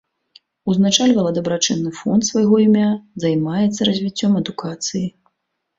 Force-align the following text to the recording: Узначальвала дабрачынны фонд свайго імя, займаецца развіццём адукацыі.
Узначальвала 0.71 1.33
дабрачынны 1.37 1.91
фонд 1.99 2.27
свайго 2.31 2.55
імя, 2.65 2.89
займаецца 3.27 3.81
развіццём 3.93 4.31
адукацыі. 4.43 5.07